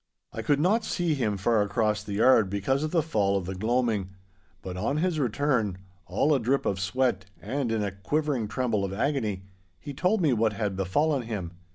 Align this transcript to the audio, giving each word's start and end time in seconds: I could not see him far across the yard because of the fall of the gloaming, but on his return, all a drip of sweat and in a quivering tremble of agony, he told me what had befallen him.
I 0.33 0.41
could 0.41 0.59
not 0.59 0.83
see 0.83 1.13
him 1.13 1.37
far 1.37 1.61
across 1.61 2.01
the 2.03 2.13
yard 2.15 2.49
because 2.49 2.81
of 2.83 2.89
the 2.89 3.03
fall 3.03 3.37
of 3.37 3.45
the 3.45 3.53
gloaming, 3.53 4.09
but 4.63 4.75
on 4.75 4.97
his 4.97 5.19
return, 5.19 5.77
all 6.07 6.33
a 6.33 6.39
drip 6.39 6.65
of 6.65 6.79
sweat 6.79 7.25
and 7.39 7.71
in 7.71 7.83
a 7.83 7.91
quivering 7.91 8.47
tremble 8.47 8.83
of 8.83 8.93
agony, 8.93 9.43
he 9.79 9.93
told 9.93 10.19
me 10.19 10.33
what 10.33 10.53
had 10.53 10.75
befallen 10.75 11.21
him. 11.21 11.51